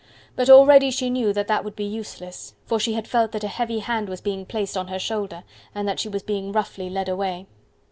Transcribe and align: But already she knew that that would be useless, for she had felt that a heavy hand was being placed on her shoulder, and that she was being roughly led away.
But 0.35 0.49
already 0.49 0.89
she 0.89 1.11
knew 1.11 1.31
that 1.31 1.45
that 1.47 1.63
would 1.63 1.75
be 1.75 1.83
useless, 1.83 2.55
for 2.65 2.79
she 2.79 2.93
had 2.93 3.07
felt 3.07 3.31
that 3.33 3.43
a 3.43 3.47
heavy 3.47 3.77
hand 3.77 4.09
was 4.09 4.19
being 4.19 4.47
placed 4.47 4.75
on 4.75 4.87
her 4.87 4.97
shoulder, 4.97 5.43
and 5.75 5.87
that 5.87 5.99
she 5.99 6.09
was 6.09 6.23
being 6.23 6.51
roughly 6.51 6.89
led 6.89 7.07
away. 7.07 7.45